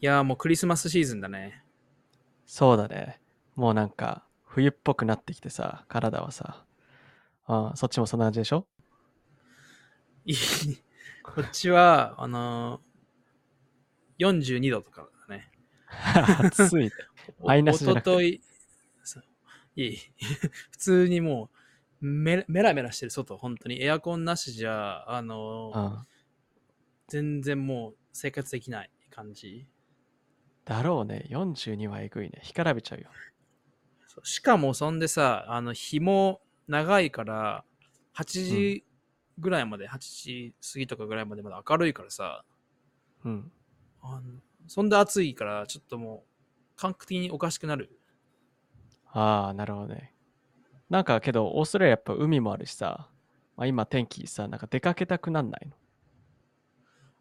[0.00, 1.62] いやーもうクリスマスシーズンだね。
[2.44, 3.20] そうだね。
[3.54, 6.64] もうなんか、冬っぽくなってきてさ、体はさ。
[7.46, 8.66] あそっちもそんな感じでしょ？
[10.24, 10.36] いい
[11.22, 15.50] こっちは、あのー、42度とかだね。
[16.42, 16.90] 暑い
[17.42, 18.40] マイナスじゃなくておととい、
[19.76, 19.96] いい。
[20.72, 21.50] 普通にも
[22.02, 23.82] うメ、メラメラしてる外、本当に。
[23.82, 26.06] エアコンなしじゃ、あのーうん。
[27.08, 29.66] 全然もう生活できない感じ。
[30.66, 31.24] だろうね。
[31.30, 32.40] 42はえぐいね。
[32.42, 33.08] 干からびちゃうよ。
[34.08, 37.64] そうしかもそんでさ、あの、日も長いから、
[38.14, 38.84] 8時
[39.38, 42.44] ぐらいまで、8時過ぎとかぐらいまでまだ明るいからさ、
[43.24, 43.52] うん。
[44.02, 46.24] あのそんで暑いから、ちょっとも
[46.74, 47.98] う、感覚的におかしくなる。
[49.12, 50.12] ああ、なるほどね。
[50.90, 53.08] なんかけど、オーストラリアやっぱ海もあるしさ、
[53.56, 55.76] まあ、今天気さ、なんか出かけたくなんないの？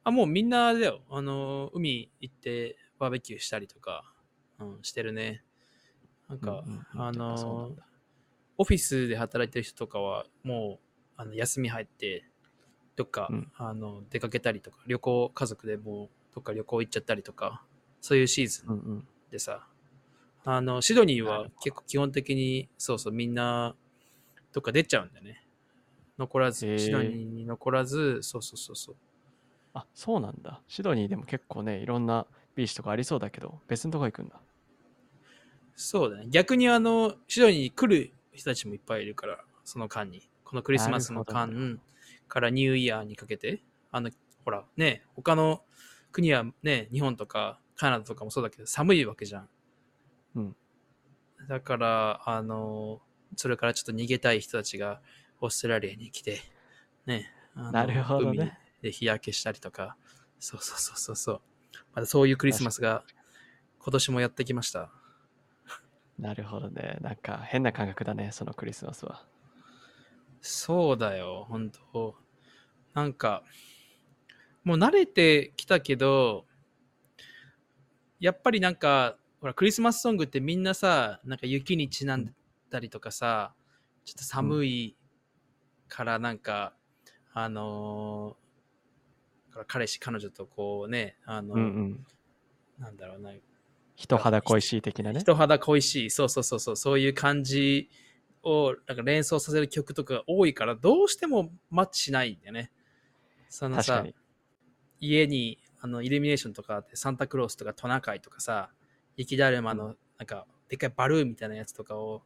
[0.04, 1.02] あ、もうみんなだよ。
[1.10, 4.04] あの、海行ってバーベキューしたりとか、
[4.60, 5.44] うん、してるね。
[6.30, 7.76] なんか、うんうんうんあの
[8.58, 10.86] オフィスで働いてる人とかは、もう、
[11.18, 12.24] あの休み入って、
[12.96, 17.64] どっか、うんあの出かけたりとか、旅行、家族でもう、どっか旅行行っちゃったりとか、
[18.00, 19.08] そういうシーズンうんうん。
[19.30, 19.68] でさ、
[20.46, 23.76] あの、シドニーは結構基本的に、そうそう、みんな、
[24.54, 25.46] どっか出ちゃうんだよね。
[26.18, 28.96] 残らず、シドニーに残らず、そうそうそうそう。
[29.74, 30.62] あ、そうなんだ。
[30.70, 34.40] シドニーでも結構ね、いろんなビーチとかありそうだけど、別のとこ行くんだ。
[35.76, 36.28] そうだね。
[36.30, 40.30] 逆にあの、シドニーに来る人たちもいっぱいいるから、その間に。
[40.44, 41.50] このクリスマスの間
[42.28, 44.10] からニューイヤーにかけて、あの、
[44.46, 45.64] ほら、ね、他の
[46.12, 49.50] 国はね、日本とかカナダとかもそうだけど、寒いわけじゃん。
[50.36, 50.56] うん。
[51.50, 53.02] だから、あの、
[53.36, 55.02] それからちょっと逃げたい人たちが
[55.42, 56.40] オーストラリアに来て、
[57.06, 59.98] ね、あのなるほどね海で日焼けしたりとか、
[60.40, 61.42] そうそうそうそうそう。
[61.94, 63.04] またそういうクリスマスが
[63.80, 64.92] 今年もやってきました。
[66.18, 66.98] なるほどね。
[67.02, 69.26] なんか変な感覚だね、そのクリスマスは。
[70.42, 72.16] そうだよ、本当
[72.94, 73.44] なんか、
[74.64, 76.46] もう慣れてきたけど、
[78.20, 82.34] やっぱりなんか、ほら、クリスマスソングってみんなさ、なんか雪にちなん
[82.70, 83.54] だりとかさ、
[84.06, 84.98] ちょっと寒い
[85.88, 86.74] からなんか、
[87.34, 88.45] あのー
[89.68, 92.06] 彼氏、彼女とこうね、あの、うんうん。
[92.80, 93.32] なんだろうな、
[93.96, 95.22] 人肌恋しい的なね。
[95.22, 97.90] 人肌恋しい、そうそうそうそう、そういう感じ
[98.44, 102.72] をなんか連想させる曲とかが多いから、どうしてもマッチしないんだよね。
[103.50, 104.06] そのさ。
[105.02, 108.70] 家にあのイルミネーションとかあって、サンタクロースとかトナカイとかさ、
[109.18, 112.24] 雪だるまのなんか、でっかいバルーンみたいなやつとかを、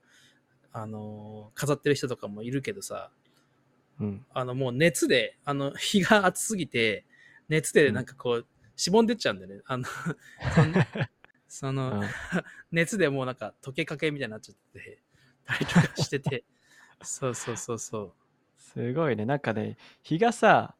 [0.71, 3.11] あのー飾ってる人とかもいるけどさ、
[3.99, 4.25] うん。
[4.33, 7.05] あのもう熱で、あの日が暑すぎて、
[7.49, 9.61] 熱でなんかこう、しぼんでっちゃうんだよね。
[9.65, 9.85] あの、
[11.47, 12.07] その、うん
[12.71, 15.01] 熱でもうなんか溶けかけみたいになっちゃって
[15.45, 16.43] たりとかしてて
[17.01, 18.13] そうそうそうそう
[18.57, 19.25] すごいね。
[19.25, 20.75] なんかね、日がさ、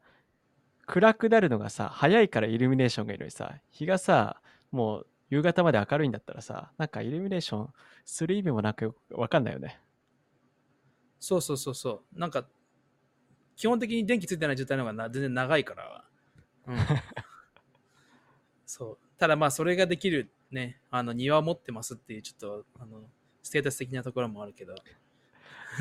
[0.86, 4.42] 暗くなるのがさ、早いからイルミネーションがいるのにさ、日がさ、
[4.72, 7.74] もう夕方まで明るいんだったらさ、なんかイルミネーション
[8.06, 9.80] する意味もなくわかんないよね。
[11.20, 12.48] そうそうそうそうなんか
[13.58, 16.06] 基本的に電気ついてない状態の方がな全然長いから、
[16.70, 16.78] うん、
[18.66, 23.02] そうただまあそれができるねあの庭を持ってますっていうちょっとあの
[23.42, 24.76] ステータス的なところもあるけど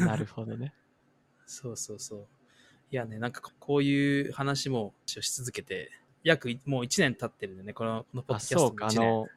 [0.00, 0.75] なるほどね。
[1.47, 2.26] そうそうそう
[2.91, 5.91] いやねなんかこういう話もし続けて
[6.22, 8.87] 約もう1年経ってるんでねこのこのポッあ、ドキャストもそうか。
[8.87, 9.28] 1年あの、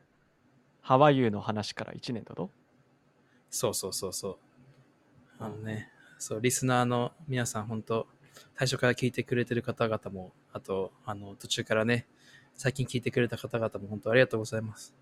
[0.81, 2.49] ハワイユーの話から1年だと？
[3.49, 4.37] そうそうそうそう。
[5.39, 8.07] あのね、そう、リスナーの皆さん、本当
[8.55, 12.05] 最初から聞いてくれてる方々も、あと、あの、途中からね、
[12.53, 14.93] 最近聞いてくれた方々も本当ありがとうございます。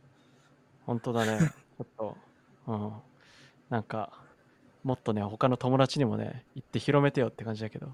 [0.85, 1.39] 本当だね。
[1.77, 2.17] ちょっと、
[2.67, 2.93] うん。
[3.69, 4.23] なんか、
[4.83, 7.93] もっとね、他の友達にもね、行って広めてよって感じだけど。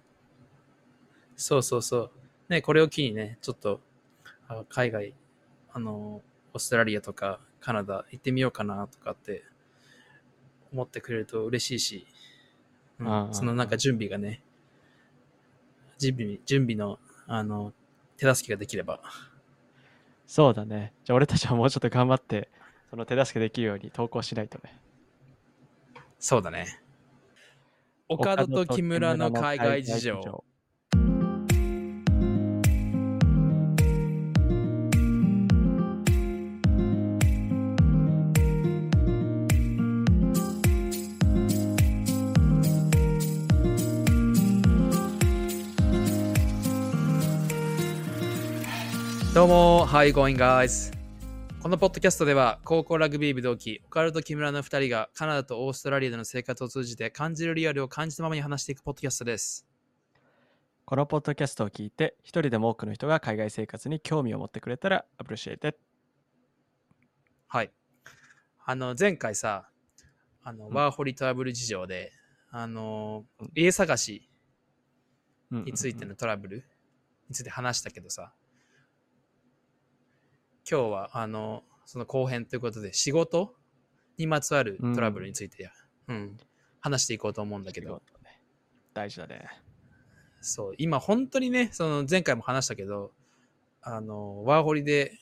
[1.35, 2.11] そうそうそう。
[2.49, 3.81] ね、これを機にね、ちょっと、
[4.47, 5.13] あ海外、
[5.73, 6.21] あの、
[6.53, 9.43] オーストラリアとかカナダ行ってみようかなとかって
[10.71, 12.07] 思ってくれると嬉しいし、
[12.99, 14.41] うんそのなんか準備がね、
[15.97, 17.73] 準備、準備の、あの、
[18.17, 19.01] 手助けができれば、
[20.27, 20.93] そうだね。
[21.03, 22.49] じゃあ俺たちはもうちょっと頑張って、
[22.89, 24.79] その手助けできるように投稿しないとね。
[26.19, 26.79] そうだね。
[28.07, 30.43] 岡田と木村の海外事情。。
[49.35, 50.93] どうも、you going, guys?
[51.61, 59.67] このポッドキャストでは高校ラグビー部同期オカルト木村の2人がカナダとオーストラリアでの生活を通じて感じるリアルを感じたままに話していくポッドキャストです。
[60.85, 65.75] このポッドキャストを聞いて、一人でも多くの人が海外生活に興味を持ってくれたら、アプリシエイテ
[67.49, 67.73] はい。
[68.63, 69.67] あの前回さ
[70.43, 72.13] あの、うんワーホリトラブル事情で
[72.51, 73.51] あのうん。
[73.53, 74.29] 家探し
[75.51, 76.63] にについてのトラブル
[77.27, 78.31] について話したけどさ
[80.69, 83.53] 今日はあのその後編ということで仕事
[84.17, 85.69] にまつわるトラブルについて、
[86.07, 86.37] うん
[86.81, 88.03] 話していこうと思うんだけど
[88.93, 89.47] 大事だね。
[90.39, 93.11] そう今本当にねその前回も話したけど
[93.81, 95.13] あのワーホリで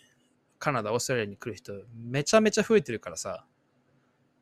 [0.59, 3.45] カナダオーストラリアに来る人めちゃめちゃ増えてるからさ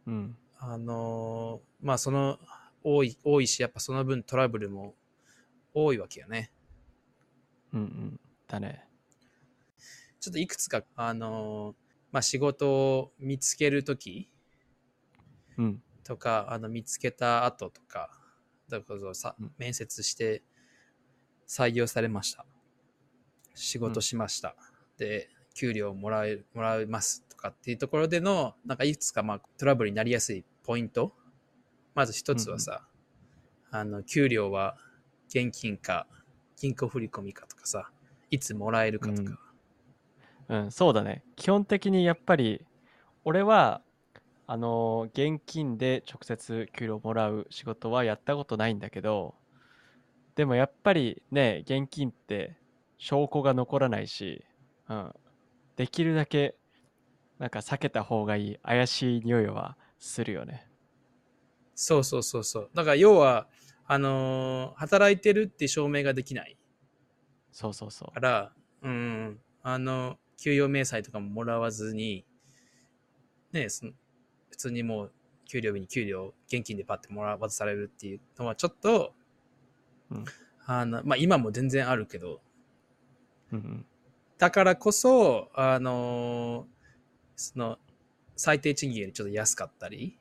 [0.07, 0.35] うん。
[0.57, 2.39] あのまあその
[2.83, 4.95] 多い多いしやっぱその分トラブルも
[5.75, 6.51] 多いわけよね
[7.71, 8.19] うんうん。
[8.47, 8.85] だね。
[10.21, 11.75] ちょっといくつか、あのー
[12.11, 14.29] まあ、仕事を見つけるとき
[15.57, 15.83] うん。
[16.03, 18.11] とか、あの見つけた後とか、
[18.69, 20.43] だからさうん面接して
[21.47, 22.45] 採用されました。
[23.55, 24.55] 仕事しました。
[24.97, 31.13] で、給料もらえる、もらえますとかっていうところでの、なんかいくつかまあトラブルになりやすいポイント。
[31.95, 32.87] まず一つはさ、
[33.71, 34.77] あの、給料は
[35.29, 36.07] 現金か、
[36.57, 37.89] 銀行振り込みかとかさ、
[38.29, 39.50] いつもらえるかとか。
[40.51, 41.23] うん、そうだね。
[41.35, 42.65] 基本的にやっぱり、
[43.25, 43.83] 俺は、
[44.47, 49.35] あのー現金で直接給料もらう仕事はやったことないんだけど、
[50.35, 52.57] でもやっぱりね、現金って
[52.97, 54.43] 証拠が残らないし、
[54.89, 55.13] うん、
[55.77, 56.55] できるだけ
[57.39, 60.67] なんか避けた方がいい怪しい匂いはするよね。
[61.75, 62.69] そうそうそうそう。
[62.73, 63.47] だから要は、
[63.85, 66.57] あのー働いてるって証明ができない
[67.51, 68.19] そうそうそうか。
[68.19, 72.25] ら、うん、あの、給与明細とかももらわずに、
[73.51, 73.91] ね、その
[74.49, 75.11] 普通にもう
[75.47, 79.13] 給料日に給料現金でパッてもらわされるっていうのはちょっと、
[80.09, 80.25] うん。
[80.65, 82.41] あの、まあ今も全然あるけど、
[83.51, 83.85] うんうん、
[84.37, 86.81] だからこそ、あのー
[87.35, 87.79] その、
[88.35, 90.17] 最低賃金よりちょっと安かったり。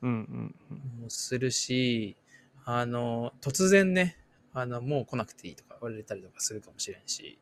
[0.00, 2.16] もするし、
[2.64, 4.16] あの、突然ね、
[4.52, 7.38] あの、もう来なくていいとか言われたりとかするかもしれんし、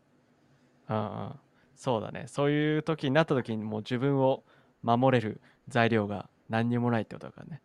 [0.87, 1.48] ああ
[1.79, 2.25] そうだね。
[2.27, 4.43] そういう時になった時にもう自分を
[4.83, 7.63] 守れる材料が何にもないってことだからね。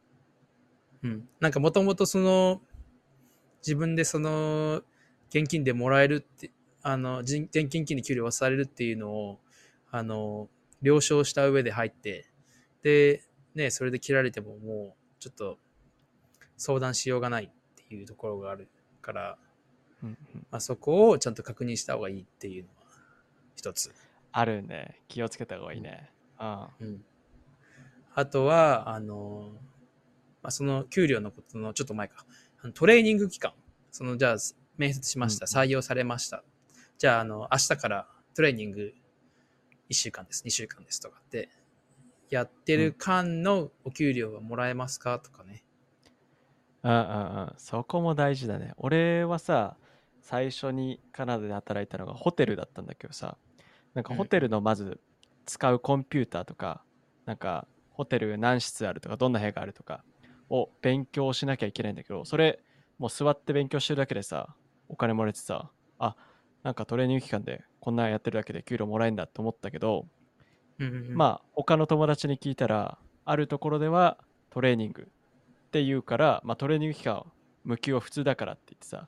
[1.02, 1.30] うん。
[1.40, 2.62] なんかもともとその、
[3.62, 4.84] 自分でその、
[5.30, 6.52] 現金でもらえるって、
[6.84, 9.40] あの、人現金金で給料渡されるっていうのを、
[9.90, 10.48] あの、
[10.84, 12.30] 了承した上で入って、
[12.84, 13.24] で、
[13.56, 15.58] ね、それで切られてももう、ちょっと、
[16.56, 17.50] 相談しようがないっ
[17.88, 18.68] ていうところがある
[19.02, 19.38] から、
[20.04, 20.18] うんうん、
[20.52, 22.76] まあ、そこをちゃんと確認した方がいいっていうのは、
[23.56, 23.92] 一つ。
[24.34, 25.00] あるね。
[25.08, 26.10] 気をつけた方がいいね。
[26.38, 27.06] あうん。
[28.16, 29.54] あとは、あの、
[30.42, 32.26] まあ、その給料のことのちょっと前か、
[32.74, 33.54] トレーニング期間、
[33.92, 34.38] その、じゃあ、
[34.78, 36.44] 面接しました、うん採用されました。
[36.98, 38.94] じゃあ、あの、明日からトレーニング
[39.90, 41.50] 1週間です、2週間ですとかって、
[42.30, 45.64] やってる間のお給料はもらえますかとかね。
[46.82, 47.02] うんうんう
[47.46, 47.54] ん。
[47.58, 48.74] そこも大事だね。
[48.78, 49.78] 俺はさ、
[50.22, 53.38] 最初にカナダで働いたのがホテルだったんだけどさ、
[53.94, 54.18] なんかうん。
[54.18, 55.00] ホテルのまず
[55.46, 56.84] 使うコンピューターとか、
[57.26, 60.04] なんかホテル何室あるとか、どんな部屋があるとか
[60.50, 62.60] を勉強しなきゃいけないんだけど、それ
[63.00, 64.56] もう座って勉強してるだけでさ、
[64.88, 66.16] お金もらえてさ、あ、
[66.64, 70.08] なんかトレーニング期間でこんなんやってるだけで給料もらえるんだと思ったけど、
[70.80, 74.18] うんうんうん、まあ他の友達に聞いたらあるところでは
[74.50, 75.06] トレーニングっ
[75.72, 77.26] て言うから、まあ、トレーニング期間は
[77.64, 79.08] 無給は普通だからって言ってさ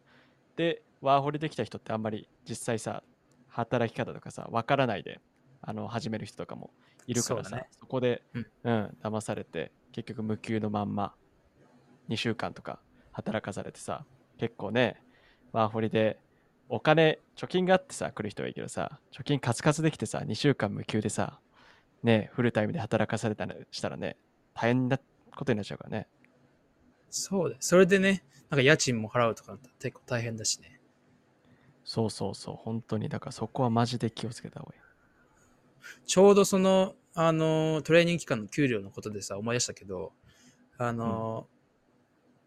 [0.55, 3.03] でワーホリできた人ってあんまり実際さ
[3.63, 5.19] 働き方とかさわからないで
[5.62, 6.71] あの始める人とかも
[7.07, 11.13] いるからさそねそこで、うんうん、騙されて結局無給のまんま
[12.09, 12.79] 2週間とか
[13.12, 14.05] 働かされてさ
[14.38, 15.01] 結構ね
[15.51, 16.19] ワーホリで
[16.67, 21.39] お金貯金があってさ来る人はいいけどさ貯金カツカツできてさ2週間無給でさ
[22.03, 24.17] ねフルタイムで働かされたりしたらね
[24.53, 25.00] 大変な
[25.35, 26.07] ことになっちゃうからね
[27.15, 27.57] そうだよ。
[27.62, 30.75] それでね、なんか家賃も払うとか結構大変だしね。
[31.86, 33.08] そうそうそう本当に。
[33.08, 34.82] だからそこはマジで気をつけた方がいい。
[36.08, 40.12] ちょうどその、あの、トレーニング期間の給料のことでさ、思い出したけど、
[40.77, 41.48] あの、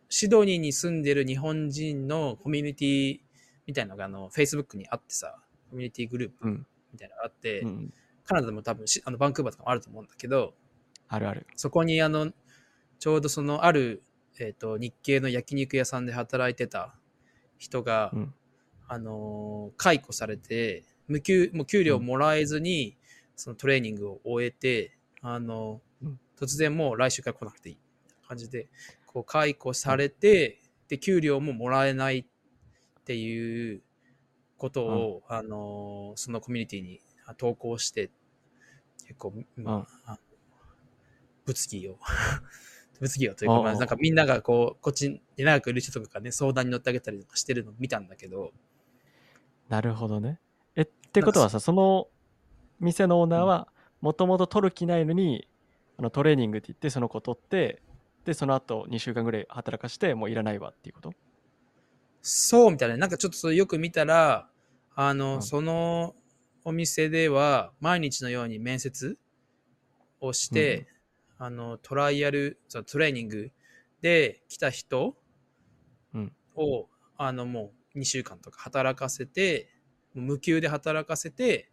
[0.08, 3.20] シドニーに住んでる日本人のコミュニティ
[3.66, 5.38] みたいなのが、あの、Facebook にあってさ、
[5.70, 10.54] コミュニティグループうん、みたいなのがあって、うん、カナダでも多分しあのバンクーバーとかもあると思うんだけど、
[11.08, 11.46] あるある。
[11.54, 12.32] そこにあの、
[12.98, 14.02] ちょうどそのある、
[14.40, 16.96] えっ、と、日系の焼肉屋さんで働いてた
[17.58, 18.34] 人が、うん
[18.88, 22.96] あのー解雇されて、無給、もう給料もらえずに、
[23.36, 26.18] そのトレーニングを終えて、あの、うん。
[26.38, 27.78] 突然もう来週から来なくていい
[28.26, 28.68] 感じで、
[29.06, 32.24] こう解雇されて、で、給料ももらえないっ
[33.04, 33.82] ていう
[34.56, 38.10] ことを、あの、そのコミュニティにあ投稿して、
[39.06, 40.18] 結構、まあ、あ
[41.44, 41.98] 物議を、
[43.00, 43.78] 物議をというか、まあ、うん。
[43.78, 48.52] なんかみんながこう、こっちに長くいる人とかがね、相談に乗ってあげたりとかしてるのを見たんだけど、
[49.68, 50.40] なるほどね。
[50.76, 52.08] え、ってことはさ、その
[52.80, 53.68] 店のオーナーは、
[54.00, 55.48] もともと取る気ないのに、
[55.98, 57.82] あのトレーニングって言って、その子取って、
[58.24, 61.12] で、その後2週間ぐらい働かして、もういらないわっていうこと？
[62.22, 62.96] そうみたいな。
[62.96, 64.48] なんかちょっとよく見たら、
[64.94, 65.42] あの、うん。
[65.42, 66.14] その
[66.64, 69.18] お店では毎日のように面接
[70.20, 70.86] をして、
[71.38, 73.50] あの、トライアル、そのトレーニング
[74.02, 75.16] で来た人
[76.14, 76.32] うん。
[76.54, 79.68] を、あの、もう2週間とか働かせて、
[80.14, 81.70] 無給で働かせて、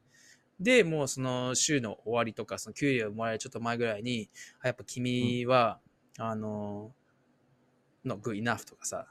[0.59, 4.29] で、もうその週の終わりとか、その給料もらえるちょっと前ぐらいに、
[4.61, 5.79] あやっぱ君は、
[6.17, 6.93] あの、
[8.05, 9.07] の good enough とかさ、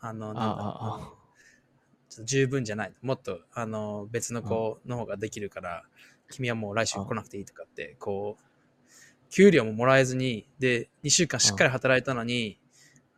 [0.00, 2.94] あの、なんだっと十分じゃない。
[3.02, 5.84] もっと、あの、別の子の方ができるから、
[6.30, 12.58] 君はもう来週来なくていいとかって、こう、給料ももらえずに、で、2週間しっかり働いたのに、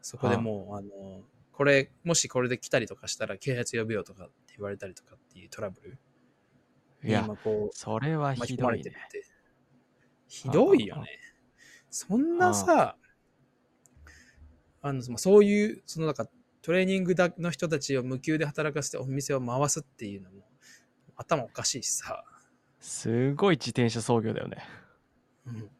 [0.02, 1.22] そこでもう、あの、
[1.58, 5.98] これ、もしこれで来たりとかしたら、警察呼ぶよとかって言われたりとかっていうトラブル？
[7.02, 8.92] にいや今、こそれはひどいね。
[10.28, 11.08] ひどいよね。
[11.90, 12.96] そんなさ、
[14.82, 16.28] あの、まあそういう、そのなんか
[16.62, 20.44] トレーニングだの人たちを無給で働かせてお店を回すっていうのも
[21.16, 22.22] 頭おかしいしさ、
[22.78, 24.58] すごい自転車操業だよね。
[25.44, 25.70] うん、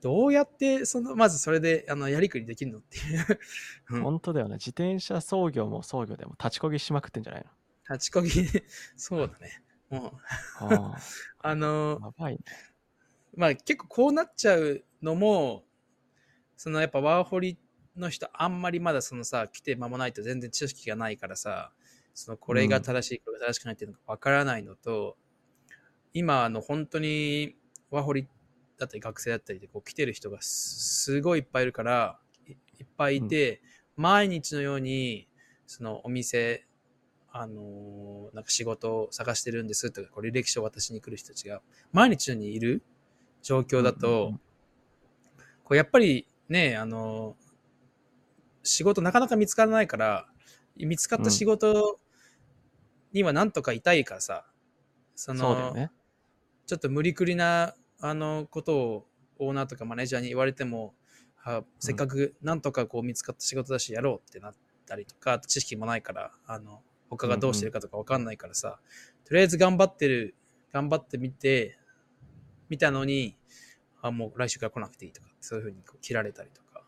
[0.00, 3.40] どうやってそのまずそれであのやりくりできるのっていう、
[3.90, 4.02] うん。
[4.02, 4.54] 本当だよね。
[4.54, 7.46] 自転車操業も操業でも立ちこぎしまくってんじゃない
[7.90, 8.30] 立ちこぎ。
[8.96, 9.62] そうだね。
[9.90, 10.20] も
[10.60, 10.98] うのあ
[11.40, 12.40] あのあやばいね。
[13.36, 15.64] まあ結構こうなっちゃうのも
[16.56, 17.58] そのやっぱワーホリ
[17.96, 21.72] の人あんまりまだそのさ来て間もないと全然知識がないからさ
[22.14, 25.18] そのこれが正しい、これが正しくないっていうのがわからないのと
[26.14, 27.56] 今あの本当に
[27.90, 28.26] ワーホリ
[28.78, 32.54] だったり学生だったりでこう来てる人がすすごいいっぱいいるからいい
[32.84, 33.62] っぱいいて、
[33.96, 35.28] 毎日のように
[35.66, 36.66] そのお店
[37.32, 41.60] あのーなんか仕事を探してるんですとかこう履歴書を渡しに来る人たちが
[41.92, 42.82] 毎日のようにいる
[43.42, 44.40] 状況だと、うんうんうん
[45.66, 47.36] こうやっぱりね、あの、
[48.62, 50.28] 仕事なかなか見つからないから、
[50.76, 51.98] 見つかった仕事
[53.12, 54.46] にはなんとかいたいからさ、
[55.16, 55.90] その、そうだよね。
[56.66, 59.06] ちょっと無理くりな、あの、ことを
[59.38, 60.94] オーナーとかマネージャーに言われても、
[61.44, 64.54] あせっかくなんとかこう見つかった仕事だしやろうってなっ
[64.86, 68.80] たりとか、知識もないから、あの、他がどうしてるかとかわかんないからさ、
[69.24, 70.34] とりあえず頑張ってる、
[70.72, 71.78] 頑張ってみて、
[72.68, 73.36] 見たのに、
[74.02, 76.82] あ、もう来週から来なくていいとか、そういうふうにこう切られたりとか。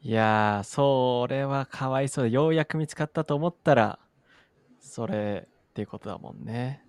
[0.00, 3.98] いやー、それはかわいそうで、ようやく見つかったと思ったら、
[4.80, 6.84] それっていうことだもんね。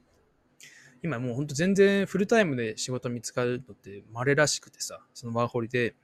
[1.01, 5.96] 今もうほんと全然フルタイムで仕事見つかるのって稀らしくてさ、そのワーホリで、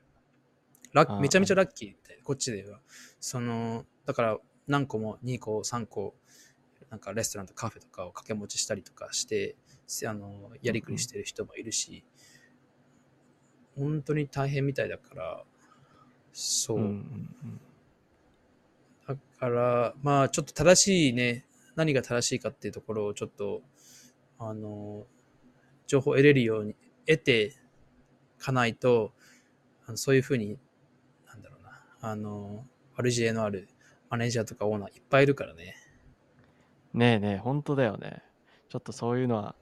[0.92, 2.80] ラめちゃめちゃラッキーって、こっちでは。
[3.20, 6.14] その、だから何個も2個、3個、
[6.90, 12.04] なんかレストランとカフェとかを掛け持ちしたりとかして、せあの、やりくりしてる人もいるし、
[13.76, 15.44] 本当に大変みたいだから、
[16.32, 16.78] そう。
[16.78, 17.60] うんうんうん
[19.06, 21.44] だから、まあ、ちょっと正しいね、
[21.76, 23.62] 何が正しいかっていうところをちょっと、
[24.38, 25.06] あの、
[25.86, 26.74] 情報を得れるように、
[27.06, 27.54] 得て
[28.38, 29.12] かないと、
[29.86, 30.58] あのそういうふうに、
[31.26, 32.64] なんだろうな、あの、
[32.96, 33.68] 悪知恵のある
[34.10, 35.76] マネージャーとかオーナーいっぱいいるからね。
[36.92, 38.22] ねえねえ、本当だよね。
[38.68, 39.54] ちょっとそういうのは、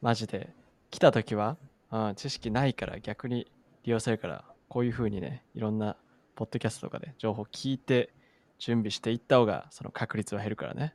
[0.00, 0.54] マジで、
[0.90, 1.58] 来た時は、
[1.90, 3.50] うん、知識ないから逆に
[3.84, 5.96] 利用されるから、こういうふうにね、いろんな
[6.34, 8.14] ポッドキャストとかで情報聞いて、
[8.58, 10.94] 準備していった方が、その確率は減るからね。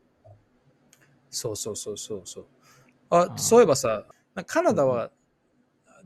[1.30, 2.46] そうそうそうそうそう。
[3.16, 4.06] あそういえばさ、
[4.48, 5.12] カナダは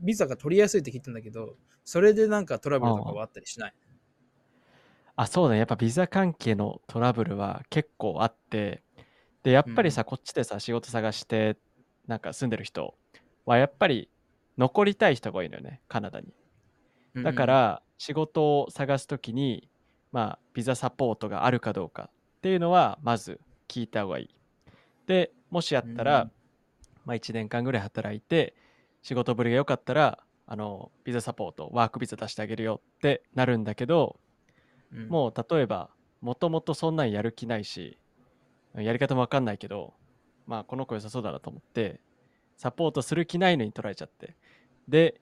[0.00, 3.74] ビザが取りやすいって聞いたんだけど、それでなんかトラブルとかはあったりしない？
[5.16, 5.58] あ、そうだね。
[5.58, 8.82] やっぱビザ関係のトラブルは結構あって、
[9.42, 11.56] で、やっぱりさ、こっちでさ、仕事探して、
[12.06, 12.94] なんか住んでる人
[13.46, 14.10] は、やっぱり
[14.58, 16.34] 残りたい人が多いのよね、カナダに。
[17.14, 19.68] だか、ら、仕事を探すときに、
[20.12, 24.34] まあ、ビザサポートがあるかどうかっていうのは、まず聞いた方がいい。
[25.06, 26.32] で、もしやったら、うん
[27.08, 28.54] まあ、1年間ぐらい働いて、
[29.00, 34.20] 仕事ぶりが良かったら、あの、ビザサポート、ワークビザ出してあげるよってなるんだけど、
[34.92, 34.98] うん。
[34.98, 35.88] うんもう例えば、
[36.20, 37.98] もともとそんなんやる気ないし、
[38.74, 39.94] やり方もわかんないけど、
[40.46, 42.00] まあこの子良さそうだなと思って、
[42.56, 44.36] サポートする気ないのに取られちゃって。
[44.86, 45.20] で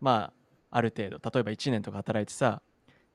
[0.00, 0.32] ま
[0.70, 2.62] あある程度例えば1年とか働いてさ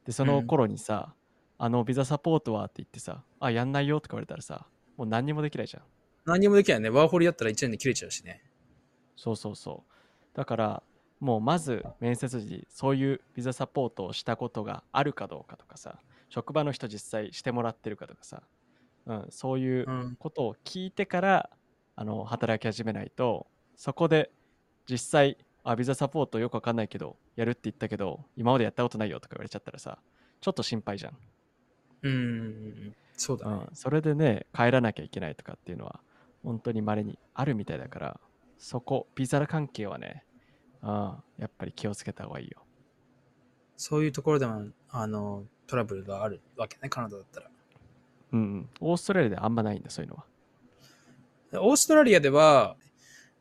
[0.06, 1.14] でその頃にさ、
[1.58, 5.84] あのビザサポートはって言ってさあやんないよとか言われたらさもう何にもできないじゃん
[6.26, 6.90] 何にもできないね。
[6.90, 8.42] ワーホリだったら1年で切れちゃうしね。
[9.16, 10.84] そうそうそうだから
[11.20, 16.00] もうまず面接時そういうビザサポートをしたことがあるかどうかとかさ
[16.30, 18.42] 職場の人実際してもらってるかとかさ、
[19.06, 20.16] うん、そういううん。
[20.18, 21.50] ことを聞いてから
[21.96, 24.32] あの働き始めないとそこで
[24.90, 30.00] 実際あビザサポートよくわかんないけどやるって言ったけど今までやったことないよとか言われちゃったらさ
[30.42, 31.18] ちょっと心配じゃん、
[32.02, 32.96] うん。
[33.16, 33.54] そうだね。
[33.54, 36.02] うん、それでね帰らなきゃいけないとかっていうのは
[36.44, 38.20] 本当に稀にあるみたいだから
[38.58, 40.24] そこビザ関係はね、
[40.82, 40.90] うん、
[41.38, 42.64] やっぱり気をつけた方がいいよ。
[43.76, 47.50] そういうところでも、あの、トラブルがあるわけね、カナダだったら。
[48.32, 48.70] うんうん。
[48.80, 50.26] オーストラリアであんまないんだそういうのは。
[51.62, 52.78] オーストラリアでは、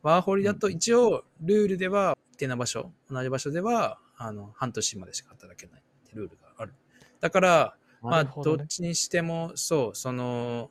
[0.02, 6.74] ワーホリだと一応、ルールでは、一定な場所、同じ場所では、あの、半年までしか働けないってルールがある。
[7.20, 10.70] だから、まあ、どっちにしても、そう、その、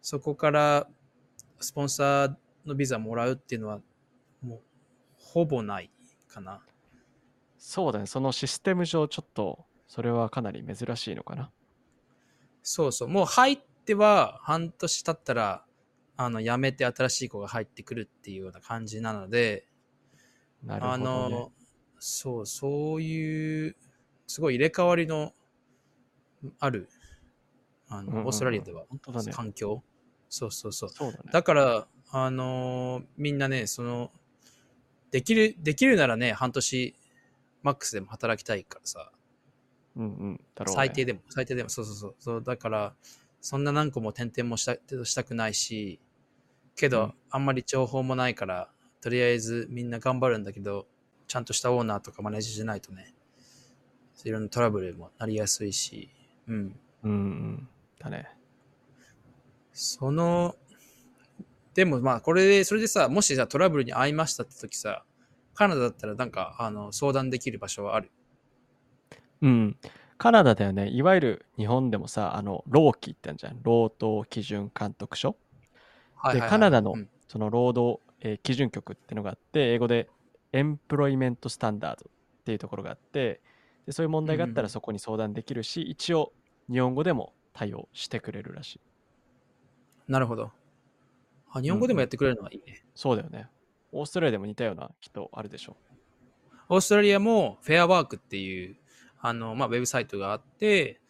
[0.00, 0.88] そこから、
[1.60, 2.34] スポンサー
[2.66, 3.80] のビザもらうっていうのは、
[4.42, 4.60] もう、
[5.16, 5.90] ほぼない
[6.28, 6.62] かな。
[7.58, 11.50] そうだねそのシステム上ちょっとそれはかなり珍しいのかな
[12.62, 13.08] そうそう。
[13.08, 15.64] もう入っては、半年経ったら、
[16.18, 19.66] あの、辞めて新しい子が入ってくるっていうような感じなので、
[20.64, 21.52] あなるほど、ね、の、
[21.98, 23.76] そう、そういう、
[24.26, 25.32] すごい入れ替わりの
[26.58, 26.88] ある、
[27.88, 29.82] あの、うんうんうんオーストラリアでは、本当だね環境。
[30.28, 30.88] そうそうそう。
[30.90, 31.24] そうだね。
[31.32, 34.10] だから、あのーみんなね、その、
[35.10, 36.94] できる、できるならね、半年、
[37.62, 39.10] マックスでも働きたいからさ、
[39.96, 40.40] うんうん。
[40.54, 42.14] だろう、ね、最低でも、最低でも、そうそうそう。
[42.18, 42.94] そうだから、
[43.40, 46.00] そんな何個も転々もしたしたくないし、
[46.76, 47.14] けど、うん。
[47.30, 48.70] あんまり情報もないから、
[49.00, 50.86] とりあえずみんな頑張るんだけど、
[51.26, 53.14] ちゃんとしたオーナーとかマネージャーじゃないとね、
[54.24, 56.10] いろんなトラブルもなりやすいし、
[56.48, 56.78] うん。
[57.04, 57.68] うんうん。
[57.98, 58.37] だね
[59.80, 60.56] その、
[61.74, 65.04] でもまあ、これで、それでさ、もしさ、トラブルに遭いましたって時さ、
[65.54, 68.10] カナダだったらなんか、あの、相談できる場所はある？
[69.40, 69.76] うん。
[70.16, 70.88] カナダだよね。
[70.88, 73.60] いわゆる日本でもさあの労基ってあるじゃん。
[73.62, 75.36] 労働基準監督署。
[76.16, 76.50] はいはいはい。
[76.50, 77.08] カナダのうん。
[77.28, 80.08] その労働、えー基準局っていうのがあって英語で
[80.52, 83.40] エンプロイメントスタンダードっていうところがあって
[83.86, 86.32] でそういう問題があったうんうんらそこに相談できるし、一応
[86.68, 88.80] 日本語でも対応してくれるらしい
[90.08, 90.50] なるほど。
[91.50, 92.82] あ、日本語でもやってくれるのはいいね。
[92.94, 93.48] そうだよね
[93.92, 95.76] オーストラリアでも似たようなきっとあるでしょ
[96.68, 98.76] オーストラリアもフェアワークっていう
[99.20, 101.00] あの、まあ、ウェブサイトがあって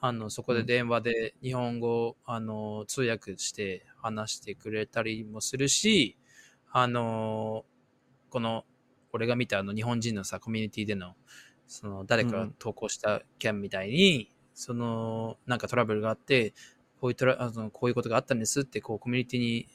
[0.00, 6.16] あのそこで電話で日本語をあの通訳して話してくれたりもするし
[6.70, 7.64] あの
[8.28, 8.64] この
[9.12, 11.14] 俺が見たあの日本人のさコミュニティでの
[11.66, 16.54] その誰かが投稿した件みたいに、そのなんかトラブルがあって
[17.00, 19.68] こういうトラあのこういうことがあったんですってこうコミュニティに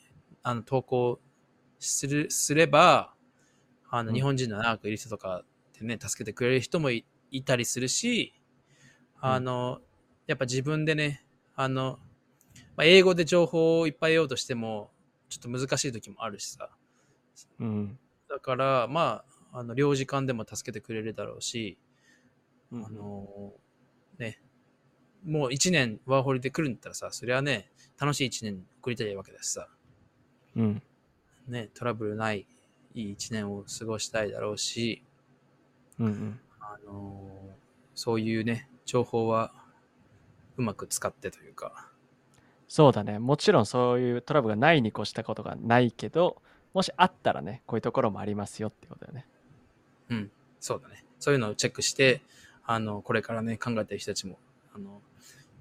[0.44, 1.20] あの投稿
[1.80, 3.14] するすれば
[3.92, 4.16] あのうん。
[4.16, 5.44] 日本人の長くいる人とか
[5.78, 8.34] でね、助けてくれる人もいいたりするし、
[9.20, 9.80] あの、
[10.28, 12.00] やっぱ自分でね、あの、
[12.78, 14.92] まあ、英語で情報をいっぱい得ようとしても、
[15.30, 16.70] ちょっと難しい時もあるしさ。
[17.60, 18.00] うん。
[18.30, 21.78] だから、まあ、あの、領事館でも助けてくれるだろうし、
[22.72, 22.86] うん。
[22.86, 23.54] あの、
[24.18, 24.42] ね、
[25.26, 29.68] もう一年ワーホリで来るんだったらさ、それはね、楽しい一年送りたいわけだしさ、
[30.56, 30.82] うん。
[31.48, 32.46] ね、トラブルない
[32.94, 35.04] いい一年を過ごしたいだろうし、
[36.00, 36.40] うんうん。
[36.60, 37.30] あの
[37.96, 39.54] そういうね、情報は
[40.58, 41.90] うまく使ってというか、
[42.68, 43.20] そうだね。
[43.20, 46.42] もちろんそういうトラブルがないに越したことがないけど
[46.74, 49.26] もしあったらねこういうところもありますよってことだよね。
[50.10, 51.04] うん、そうだね。
[51.20, 52.22] そういうのをチェックして、
[52.66, 54.38] あの、これからね、考えてる人たちも、
[54.76, 55.02] あの、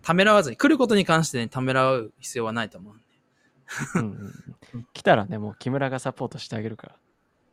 [0.03, 2.95] ためらわずに、来ることに関してね、ためらう必要はないと思う。
[3.95, 4.17] うんうん
[4.75, 6.97] うん来たらねもう木村がサポートしてあげるから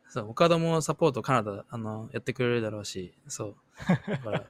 [0.08, 3.56] そう、岡田もサポートカナダ、あの、やってくれるだろうし、そう。
[4.08, 4.46] だから、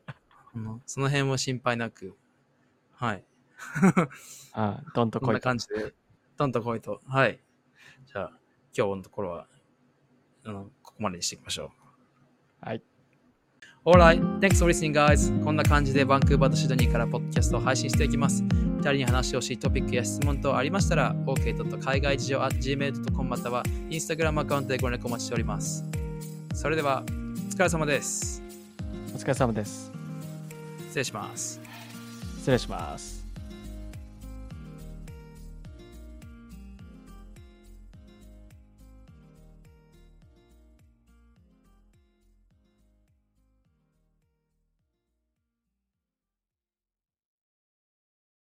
[0.55, 2.17] あのその辺も心配なく、
[2.95, 3.25] はい。
[4.53, 5.93] ああどんとこんなこいと感じで、
[6.37, 7.01] どんと来いと。
[7.09, 7.41] はい。
[8.07, 8.33] じゃあ、
[8.77, 9.49] 今日のところは、
[10.45, 11.73] あの、ここまでにしていきましょ
[12.63, 12.67] う。
[12.67, 12.83] はい。
[13.89, 15.33] Alright, thanks for listening, guys.
[15.43, 18.43] こんな感じでバンクーバーとシドニーからポッドキャストを配信していきます。
[18.43, 21.81] 二人に話してほしいトピックや質問等ありましたら、OK.
[21.83, 25.87] 海外事情 gmail.com または Instagram アカウントでご連絡お待ちしております。
[26.53, 27.13] それでは、お
[27.51, 28.43] 疲れ様です。
[29.15, 29.91] お疲れ様です
[30.89, 31.59] 失礼します。
[32.41, 33.18] 失礼します